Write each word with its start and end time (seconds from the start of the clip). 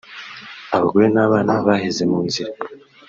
abagore 0.75 1.07
n’abana 1.15 1.53
baheze 1.65 2.03
mu 2.11 2.19
nzira 2.27 2.53